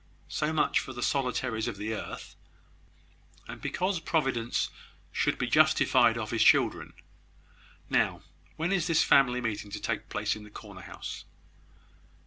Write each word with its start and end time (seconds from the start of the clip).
So 0.29 0.51
much 0.51 0.79
for 0.79 0.93
the 0.93 1.03
solitaries 1.03 1.67
of 1.67 1.77
the 1.77 1.93
earth, 1.93 2.35
and 3.47 3.61
because 3.61 3.99
Providence 3.99 4.71
should 5.11 5.37
be 5.37 5.45
justified 5.45 6.17
of 6.17 6.31
his 6.31 6.41
children. 6.43 6.93
Now, 7.87 8.23
when 8.55 8.71
is 8.71 8.87
this 8.87 9.03
family 9.03 9.41
meeting 9.41 9.69
to 9.69 9.79
take 9.79 10.09
place 10.09 10.35
in 10.35 10.43
the 10.43 10.49
corner 10.49 10.81
house?" 10.81 11.25